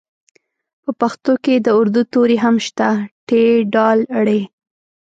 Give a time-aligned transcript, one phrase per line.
[0.83, 2.87] په پښتو کې د اردو توري هم شته
[3.27, 3.29] ټ
[3.73, 3.75] ډ
[4.25, 4.29] ړ